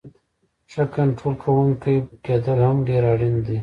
[0.71, 1.95] ښه کنټرول کوونکی
[2.25, 3.59] کیدل هم ډیر اړین دی.